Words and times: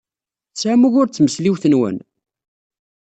Tesɛam 0.53 0.85
ugur 0.87 1.07
d 1.07 1.11
tmesliwt-nwen? 1.13 1.97